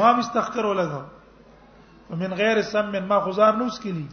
[0.00, 1.06] ما مستخکر ولغه
[2.10, 4.06] ومن غیر سم من ما خزار نوس کلی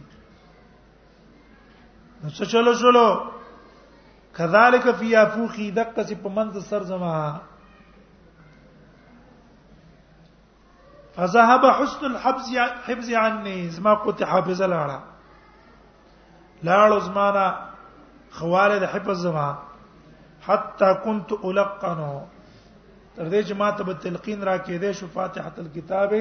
[2.22, 3.06] نو څه چلو شلو
[4.38, 7.40] کذالک فی افوخی دقه سی په منځ سر زما
[11.16, 12.48] فذهب حسن الحبس
[12.88, 15.00] حفظ عني زما قلت حافظ لاړه
[16.68, 17.46] لاړ زمانہ
[18.38, 19.48] خواله د حفظ زما
[20.48, 22.20] حتا كنت القنو
[23.16, 26.12] تر دې چې ما ته په تلقین را کې دې شو فاتحه الكتاب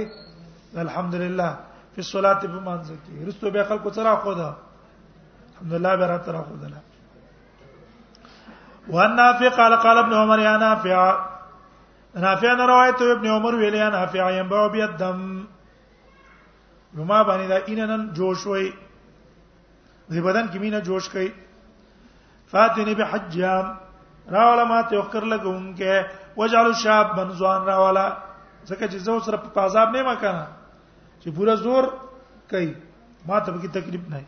[0.86, 1.49] الحمدلله
[1.95, 6.41] په صلات په مانځ کې رسو به خلکو سره خو دا الحمدلله به را تر
[6.41, 6.67] خو دا
[8.95, 10.99] وان نافع قال قال ابن عمر يا نافع
[12.28, 15.25] نافع نه روایت ابن عمر ویل یا نافع يم ينبع بيدم
[16.93, 18.69] نو ما باندې دا اننن جوش وای
[20.12, 23.67] دې بدن کې مینه جوش کړي فاتنه به حجام
[24.36, 28.06] راواله ما ته وکړ لګونکې وجعل شاب بنزوان راواله
[28.69, 30.48] ځکه چې زه سره په عذاب نه ما کنه
[31.22, 31.88] چې پورا زور
[32.54, 32.69] کوي
[33.30, 34.24] ما ته به تکلیف نه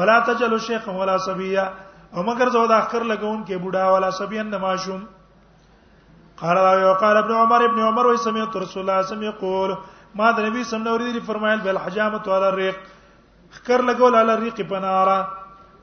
[0.00, 1.68] ولا تجل شيخ ولا صبيا
[2.14, 5.06] او مگر زه دا اخر لګونکې بوډا ولا صبيان نه ماشوم
[6.40, 9.74] قال او قال ابن عمر ابن عمر وسمع رسول الله صلی الله علیه وسلم یقول
[10.18, 12.76] ما د نبی صلی الله علیه وسلم فرمایل بل حجامه ولا الريق
[13.50, 15.18] خکر لګول علی الريق پنارا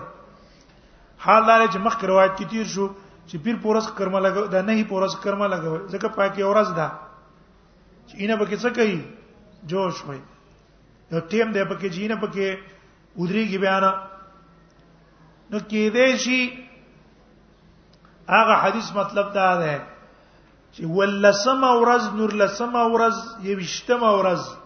[1.18, 2.88] حال دار چې مخکې روایت کې تیر شو
[3.26, 6.88] چې پیر پورز کرما لګو دا نه پورز کرما لګوي ځکه پاکي اورز ده
[8.06, 9.04] چې اینه به څه کوي
[9.72, 10.18] جوش وي
[11.12, 12.58] یو ټیم دی پکې جینه پکې
[13.16, 13.82] ودریږي بیان
[15.50, 19.78] نو کې دې شي هغه حدیث مطلب دا ده
[20.72, 24.59] چې ولسمه ورځ نور لسمه ورځ یوشتمه ورځ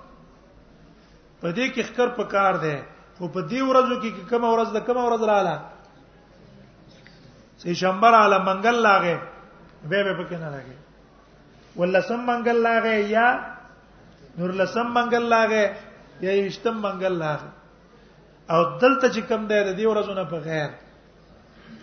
[1.45, 2.75] په دې کې خکر په کار ده
[3.17, 5.57] خو په دې ورځو کې کوم ورځ ده کوم ورځ رااله
[7.61, 9.17] سې شنبه رااله منګل لاغه
[9.91, 10.77] به به پکې نه لاغه
[11.83, 13.27] ولسم منګل لاغه یا
[14.39, 15.63] نور لسم منګل لاغه
[16.27, 17.49] یا یشتم منګل لاغه
[18.53, 20.71] او دلته چې کوم ده دې ورځو نه په غیر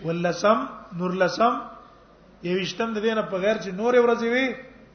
[0.07, 0.59] ولسم
[1.03, 1.53] نور لسم
[2.49, 4.47] یوشتم د دې نه په غیر چې نور ورځي وي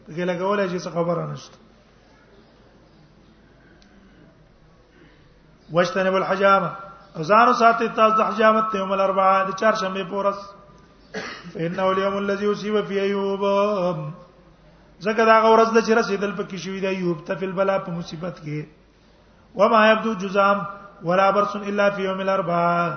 [0.07, 1.57] په لګولای شي څه خبره نشته
[5.73, 6.71] وجتنب الحجامه
[7.17, 10.39] او زانو ساتي تاسو د حجامت ته عمل اربعه د چهارشنبه پورس
[11.53, 13.43] فإنه اليوم الذي أصيب فيه أيوب
[15.07, 18.35] زګه دا غورز د چر سیدل پکې شوی د ایوب ته فل بلا په مصیبت
[18.45, 18.61] کې
[19.55, 20.59] و ما يبدو جزام
[21.09, 22.91] ولا برس الا في يوم الاربعاء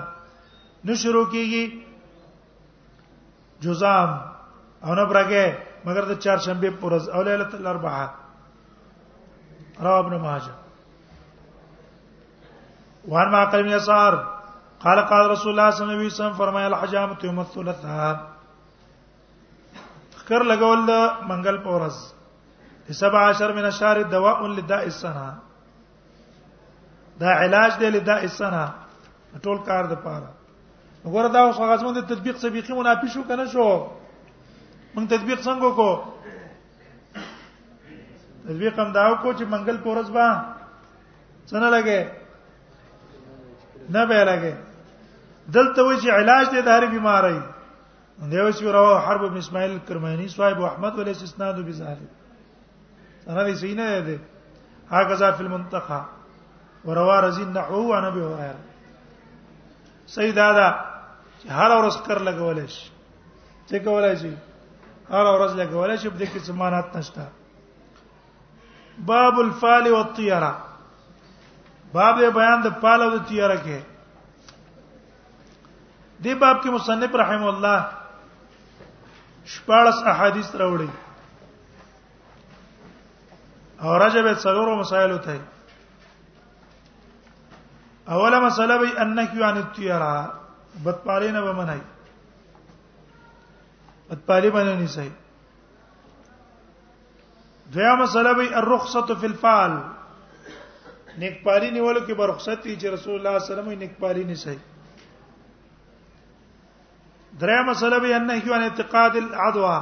[0.84, 1.64] نشرو کیږي
[3.66, 4.10] جزام
[4.84, 5.56] او نه برګه
[5.90, 8.08] مگر د چهارشنبه پورز او ليله الاربعاء
[9.82, 10.54] رواه ابن ماجه
[13.08, 14.14] وان ما قال من يسار
[14.80, 18.16] قال قال رسول الله صلى الله عليه وسلم فرمایا الحجامه يوم الثلاثاء
[20.16, 20.92] فکر لګول د
[21.30, 21.96] منګل پورز
[22.90, 25.28] 17 من الشهر دواء لداء السنه
[27.20, 28.64] دا علاج دی لداء السنه
[29.44, 30.28] ټول کار د پاره
[31.04, 33.68] وګوره دا اوس هغه زموږ د تطبیق سبيقي منافي شو کنه شو
[34.94, 36.04] موږ تطبیق څنګه کو
[38.44, 40.28] تطبیق هم داو کو چې منګل پورز با
[41.46, 42.19] څنګه لګي
[43.88, 44.54] نه به لګي
[45.54, 47.40] دلته وایي چې علاج دې د هر بیماری
[48.30, 51.98] دی اوس یو رواه حرب بن اسماعیل کرمانی صاحب احمد ولې استناد به ظاهر
[53.28, 54.18] انا دې سینه دې
[54.92, 56.02] هاکذا فی المنتقى
[56.84, 58.64] ورواه رزي نحو عن ابي هريره
[60.06, 60.68] سیدا دا
[61.42, 62.90] چې هر ورځ کر لګولې شي
[63.68, 64.34] څه کولای شي
[65.12, 67.26] هر ورځ لګولای شي په دې کې څه مانات نشته
[68.98, 70.69] باب الفال والطيره
[71.94, 73.78] باب دې بیان د پالو د تیار کې
[76.24, 77.78] دې باب کې مصنف رحم الله
[79.54, 80.90] شپارس احادیث راوړي
[83.82, 85.36] او رجب څلورو مسائل ته
[88.08, 90.16] اوله مسله به انکی عن التیارا
[90.84, 91.80] بدپالی نه به منای
[94.10, 95.12] بدپالی باندې نه صحیح
[97.76, 99.72] دویا مسله به الرخصه فی الفعل
[101.18, 104.56] نیکپاری نیولو کې برخصت دي چې رسول الله صلی الله علیه وسلم نیکپاری نه سي
[107.40, 109.78] دریا مسله به ان هی ان اعتقاد العدوى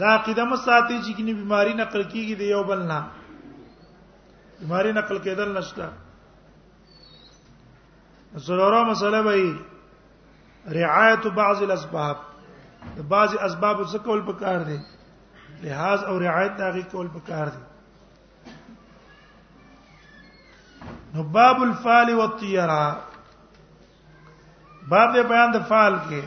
[0.00, 3.00] دا عقیده مې ساتي چې کینه بیماری نقل کیږي دی یو بل نه
[4.60, 5.88] بیماری نقل کېدل نشته
[8.34, 9.54] زړه مسله به
[10.80, 12.16] رعایت بعض الاسباب
[13.08, 14.78] بعض اسباب څه کول پکار دي
[15.62, 17.62] لحاظ او رعایت دغه کول پکار دي
[21.14, 22.82] نو باب الفال والطيرا
[24.90, 26.22] باب دې بیان د فال کې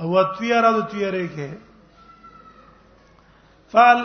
[0.00, 1.50] او وطيرا د طيره کې
[3.74, 3.98] فال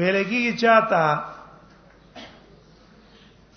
[0.00, 1.06] ویلګي چاته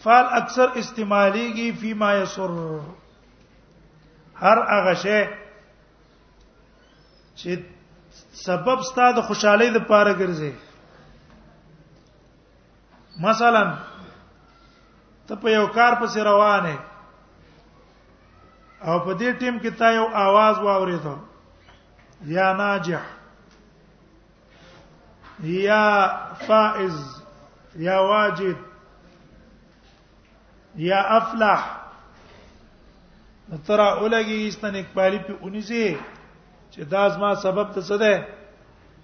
[0.06, 2.52] فال اکثر استعماليږي فيما يسر
[4.46, 5.20] هر هغه شی
[7.40, 7.52] چې
[8.46, 10.54] سبب ستاسو خوشحالي د پاره ګرځي
[13.20, 13.64] مثلا
[15.28, 16.76] ته په یو کار پسې روانه
[18.88, 21.16] او په دې ټیم کې تا یو आवाज واورېدو
[22.36, 23.04] یا ناجح
[25.68, 25.84] یا
[26.48, 26.98] فائز
[27.88, 28.58] یا واجد
[30.88, 31.62] یا افلح
[33.68, 36.00] ترى اولګي استن اقبالي په 19
[36.74, 38.14] چې دا زما سبب ته څه ده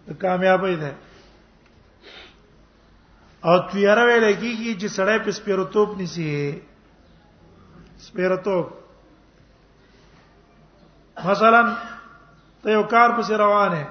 [0.08, 0.92] د کامیابی ده
[3.48, 6.28] او تیار ویل کیږي چې سړی په سپیرتوب نسی
[8.06, 8.66] سپیرتوب
[11.26, 11.60] مثلا
[12.62, 13.82] ته یو کار پسې روانه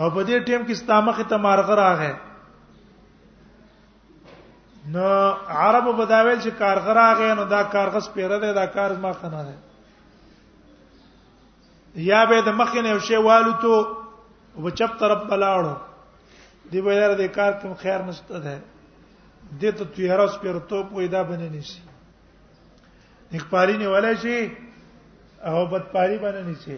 [0.00, 2.12] او په دې ټیم کې ستامخ ته مارغه راغې
[4.96, 5.04] نو
[5.48, 9.56] عرب بداویل چې کارغه راغې نو دا کارغه سپیره ده دا کار ما خنه ده
[12.08, 13.74] یا به د مخ نه یو شی والو ته
[14.66, 15.72] وبچپ طرف بلاړو
[16.72, 18.56] دی به یاره د کار کوم خیر نشته ده
[19.60, 21.80] دې ته تو یاره سپر ته پیدا بنه نشي
[23.32, 24.36] نیک پاری نه ولا شي
[25.48, 26.76] او بد پاری بنه نشي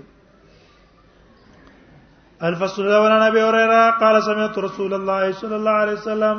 [2.48, 6.38] الفصل الاول عن ابي هريره قال سمعت رسول الله صلى الله عليه وسلم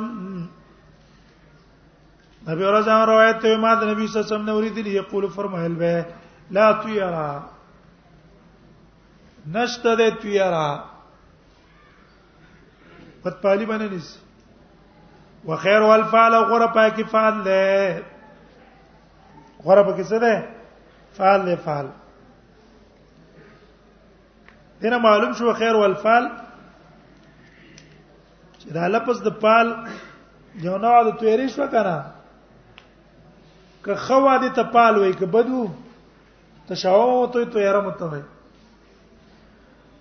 [2.52, 5.28] ابي هريره ځان روایت ته ما د نبی صلی الله علیه وسلم نه اوریدلی یقول
[5.36, 6.04] فرمایل به
[6.50, 7.24] لا تیرا
[9.56, 10.95] نشته د تیرا
[13.26, 14.08] پت پالی باندې نس
[15.46, 17.56] وخير والفعل غره پای کې فعل له
[19.64, 20.34] غره پکې څه ده
[21.16, 21.86] فعل له فعل
[24.84, 26.28] دنه معلوم شو خير والفعل
[28.58, 29.74] چې دا لپس د پال
[30.68, 31.96] یو نوع د توری شو کنه
[33.88, 35.66] که خوا دي ته پال وای که بدو
[36.70, 38.22] تشاو ته تو یاره متوي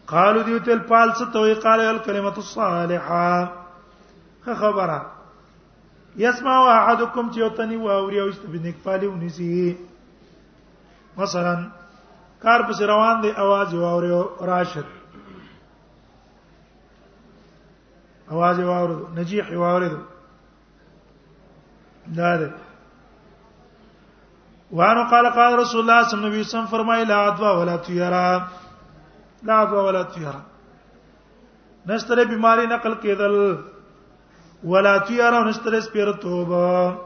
[0.08, 3.49] قالو دیو تل پال څه توي قال الکلمه الصالحه
[4.45, 5.06] خبره
[6.18, 9.78] يسمع احدكم چې وتني و اوري او است بنک پالي ونسي
[11.18, 11.68] مثلا
[12.43, 14.86] کار پس روان دی आवाज و اوري راشد
[18.32, 19.89] आवाज و اوري نجيح و اوري
[22.16, 22.53] دا ده
[24.72, 28.41] وانو قال قال رسول الله صلی الله علیه وسلم فرمایلا ادوا ولا تیرا
[29.44, 30.40] لا ولا تیرا
[31.88, 33.34] نشتره بیماری نقل کېدل
[34.64, 36.98] ولا تیرا نشتره سپیر توبه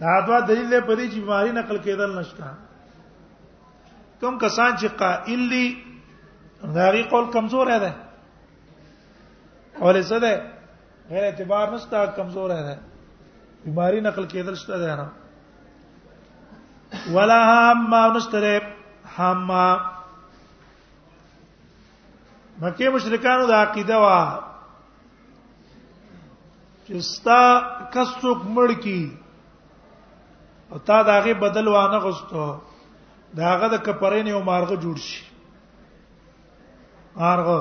[0.00, 2.44] دا دوا دلیل په دې چې بیماری نقل کېدل نشته
[4.20, 5.76] کوم کسان چې قائل دي
[6.74, 7.90] داغي قول کمزور دی
[9.78, 10.34] قول څه دی
[11.10, 12.74] غیر اعتبار نشته کمزور دی
[13.64, 15.06] بیماری نقل کېدل شته دی نه
[17.14, 18.62] ولا هم ما نشته
[19.18, 19.64] هم ما
[22.60, 24.18] مکه مشرکانو د عقیده وا
[26.86, 27.40] چې ستا
[27.92, 29.02] کڅوک مړ کی
[30.70, 32.44] او تا داغه بدل وانه غوستو
[33.40, 35.20] داغه د کپرین یو مارغه جوړ شي
[37.20, 37.60] مارغه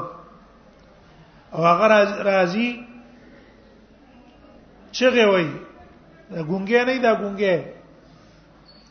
[1.53, 2.69] او هغه راځي
[4.97, 5.47] چغه وای
[6.33, 7.55] دا ګونګې نه دا ګونګې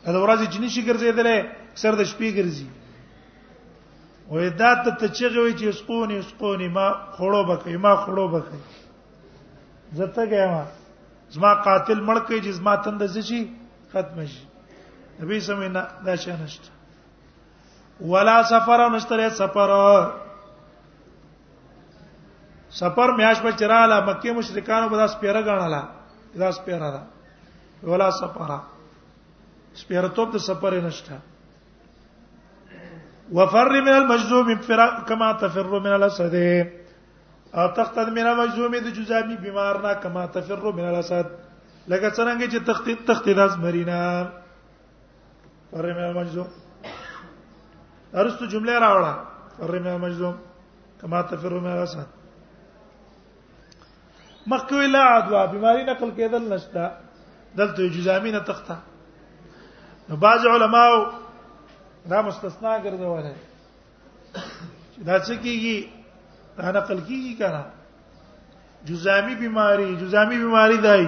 [0.03, 1.37] دا ورځ چې نشي ګرځېدلې
[1.81, 2.67] سر د شپې ګرځي
[4.31, 8.59] وې دا ته چغه وي چې سقونی سقونی ما خړو بکې ما خړو بکې
[9.97, 10.63] زته ګیما
[11.33, 13.41] زما قاتل مړ کې چې زما تند زشي
[13.91, 14.43] ختم شي
[15.21, 16.69] نبی سمینا دا شي نشته
[18.11, 19.69] ولا سفر نشته سفر
[22.81, 25.81] سفر میاش په چراله مکه مشرکانو به دا سپیره غاڼاله
[26.41, 27.01] دا سپیره را
[27.91, 28.49] ولا سفر
[29.81, 31.17] سپیره ته سفر نشته
[33.31, 36.35] وفر من المجذوم فرا كما تفر من الاسد
[37.53, 41.25] او تختد من المجذوم د جزامي بیمار نه كما تفر من الاسد
[41.87, 44.25] لکه څنګه چې تختید تختید از مرینا
[45.71, 46.49] فر من المجذوم
[48.13, 49.13] ارستو جمله راوړه
[49.59, 50.35] فر من المجذوم
[51.01, 52.07] كما تفر من الاسد
[54.47, 56.91] مخکوی لا عدوا بیماری نقل کېدل نشتا
[57.55, 58.77] دلته جزامي نه تخته
[60.09, 61.18] بعض علماو
[62.07, 63.33] دا مستثنا ګرځولای
[65.07, 65.77] دا څه کیږي
[66.57, 67.63] دا نقل کیږي کنه
[68.85, 71.05] جزامی بیماری جزامی بیماری دای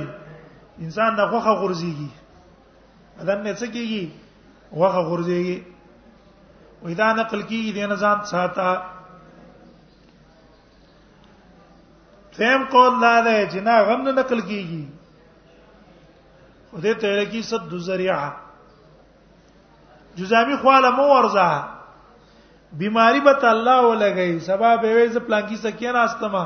[0.83, 2.09] انسان د خوخه غورځيږي
[3.19, 4.03] اذن نه څه کیږي
[4.73, 5.57] خوخه غورځيږي
[6.83, 8.71] و اذا نقل کیږي د نظام ساته
[12.31, 14.83] فهم قول لا ده جنا غم نه نقل کیږي
[16.71, 18.29] خو دې ته لکی صد ذریعہ
[20.15, 21.79] جزامی خواله مو ورزه
[22.79, 26.45] بیماری به الله ولګي سبب وي ز پلانکی سکه راستما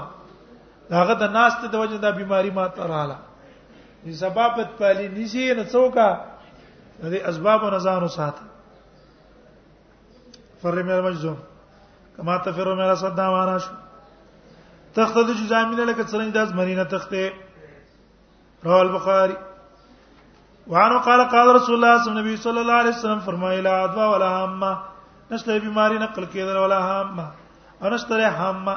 [0.90, 3.16] داغه د ناست د وجه دا بیماری ما تراله
[4.06, 6.10] دې سبب پالي نشي نه څوکا
[7.02, 8.34] دې اسباب او نزار سات
[10.62, 11.38] فرمه المجزوم
[12.18, 13.72] کما تفرو مې را صدا وانا شو
[14.96, 17.32] تخته د جزامی لکه څنګه د ازمرینه تخته
[18.64, 19.36] رواه البخاری
[20.68, 24.30] وعنه قال قال رسول الله صلى الله علیه صلی الله علیه وسلم فرمایلا ادوا ولا
[24.44, 24.54] هم
[25.32, 27.20] نشته بیماری نقل کېدل ولا هم
[27.82, 28.68] او نشته هم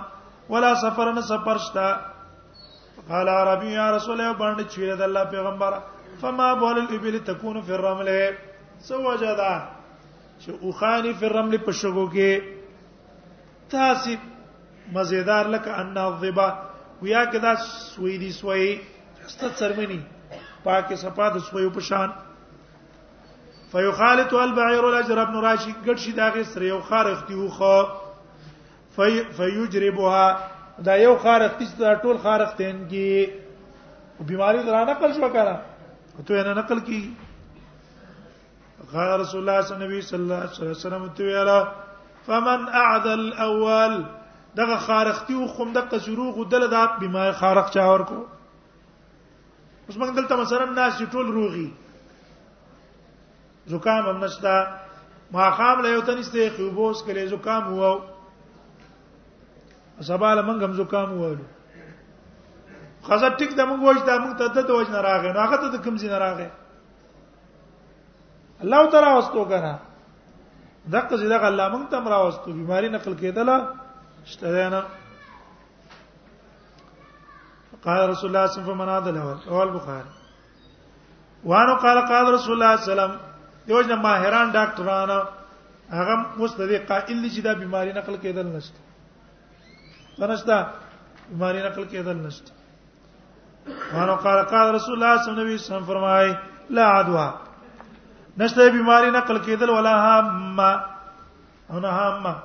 [0.50, 1.88] ولا سفر نه سفر شتا
[3.10, 5.72] قال عربي يا رسول الله باندې چوي د الله پیغمبر
[6.20, 8.08] فما بول الابل تكون في الرمل
[8.88, 9.52] سو وجدا
[10.44, 12.42] چې خاني في الرمل په شګو کې
[13.70, 14.14] تاسو
[14.92, 16.48] مزیدار لکه ان الضبا
[17.02, 18.78] ویا کدا سوی دی سوی
[19.24, 20.00] است څرمنی
[20.64, 22.10] پاکه صفه د سویو پشان
[23.72, 27.76] فیخالط البعیر الاجر ابن راشد ګډ شي داغه سره یو خار اختی وخه
[28.96, 30.26] في فیجربها
[30.88, 35.56] دا یو خار اختی چې ټول خار اختین کې بیماری درا نقل شو کړه
[36.26, 37.00] ته یې نقل کی
[38.92, 39.68] غار رسول الله
[40.02, 41.58] صلی الله علیه وسلم ته ویلا
[42.26, 43.94] فمن اعد الاول
[44.60, 48.24] دغه خارختي او خوم دغه شروع غدل د بیمار خارخ چا ورکو
[49.88, 51.68] اوس موږ دلته مثلا ناس ټول روغي
[53.72, 54.54] زکام هم نشتا
[55.36, 57.92] ما خام له یو تنسته خوبوس کړي زکام وو
[60.08, 61.30] سباله موږ هم زکام وو
[63.08, 65.68] خزر ټیک د موږ وځ د موږ ته د وځ نه راغې نو هغه ته
[65.74, 66.48] د کوم ځای نه راغې
[68.66, 69.72] الله تعالی واستو کنه
[70.92, 73.56] دغه ځای د الله موږ ته مراوستو بیماری نقل کېدله
[74.36, 74.82] شته نه
[77.84, 80.08] قال رسول الله صلى الله عليه وسلم رواه البخاري
[81.44, 83.14] وانه قال قال رسول الله صلى الله عليه وسلم
[83.70, 85.18] یو جن ماهران ډاکټرانه
[85.98, 88.78] هغه مستدی قائل دي چې دا بیماری نقل کېدل نشته
[90.16, 90.66] ترشتہ
[91.28, 92.52] بیماری نقل کېدل نشته
[93.94, 96.34] وانه قال قال رسول الله صلی الله علیه وسلم فرمای
[96.70, 97.30] لا عدوا
[98.38, 100.84] نشته بیماری نقل کېدل ولا هامه
[101.70, 102.36] او نه هامه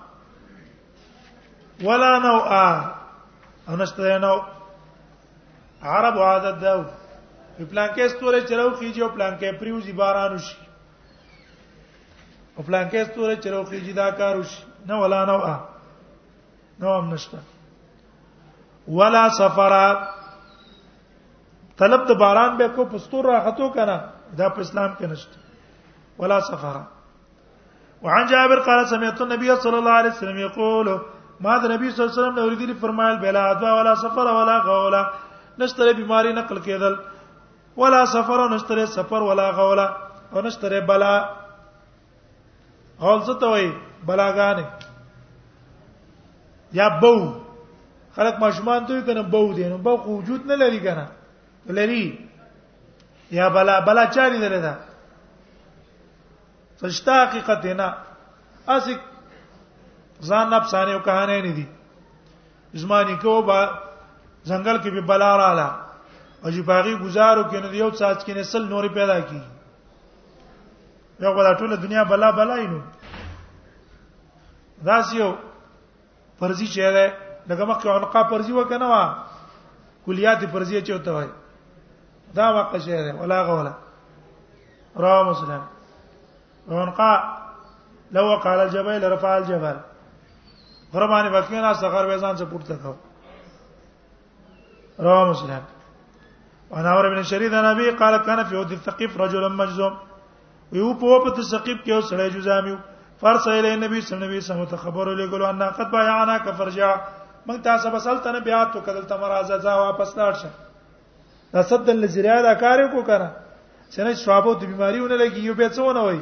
[1.83, 2.85] ولا نوعه
[3.69, 4.52] او نشته نوع
[5.83, 6.73] عرب عادت دا
[7.57, 10.55] پلانکې ستوره چرو خيږي او پلانکې پریوزي باران وشي
[12.55, 15.59] او پلانکې ستوره چرو خيږي دا کار وشي نه ولا نو ا
[16.79, 17.39] نو هم نشته
[18.87, 19.73] ولا سفر
[21.77, 23.97] طلب د باران به کو پستور راحتو کنه
[24.39, 25.37] دا په اسلام کې نشته
[26.23, 26.79] ولا سفر
[28.07, 30.87] وعن جابر قال سمعت النبي صلى الله عليه وسلم يقول
[31.39, 35.03] ما ذا النبي صلى الله عليه وسلم اوریدلی فرمایل بلا ادوا ولا سفر ولا غولا
[35.59, 36.95] نشتره بیماری نقل کېدل
[37.77, 39.87] ولا سفر او نشتره سفر ولا غولا
[40.33, 41.13] او نشتره بلا
[42.99, 43.69] غول څه ته وایي
[44.07, 44.65] بلاګانې
[46.73, 47.33] یا بو
[48.15, 51.07] خلک ماشومان دوی کنه بو دي نو بو وجود نه لري کنه
[51.69, 52.05] لري
[53.31, 54.73] یا بلا بلا چا لیدل ده
[56.81, 57.95] سجتا حقیقت نه
[58.69, 58.85] اس
[60.27, 61.65] ځان نفسانه او کہانی نه دي
[62.73, 63.59] زمانی کو با
[64.49, 65.69] ځنګل کې به بلا رااله
[66.43, 69.39] او چې باغی گزارو کې نه یو ساعت کې نسل نور پیدا کی
[71.23, 72.79] یو بل ټول دنیا بلا بلا اینو
[74.87, 75.29] داسیو
[76.39, 77.05] پرزي چې ده
[77.49, 79.03] دغه مخکې عنقا پرزي وکنه وا
[80.05, 81.27] کلیات پرزي چوته وای
[82.35, 83.73] دا واقع شی ده ولا غولا
[85.03, 85.61] را مسلم
[86.79, 87.11] عنقا
[88.11, 89.77] لو قال الجبل رفع الجبل
[90.93, 92.95] غربانه وکینا صغر وزن څخه پورته کاو
[94.99, 95.59] رواه مسلم
[96.71, 99.93] وانا اور ابن شريد انا بي قال كان في ود الثقيف رجل مجزوم
[100.73, 102.75] یو په په ثقيف کې اوسړی جزامیو
[103.21, 106.95] فرس الى النبي صلى الله عليه وسلم خبر لګلو ان قد بيعنا كفرجا
[107.45, 110.49] من تاسو بسلته نه بیا تو کدل تمر ازا واپس لاړ شه
[111.53, 113.29] دا صد لزریا دا کار کو کنه
[113.97, 116.19] سره ثوابو د بیماریونه لګي یو به څونه وای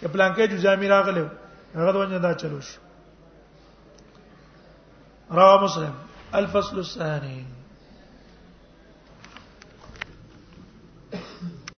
[0.00, 1.30] که پلانکې جزامی راغله
[1.74, 2.78] هغه دونه دا چلوش
[5.30, 5.92] رواه مسلم
[6.34, 7.55] الفصل الثاني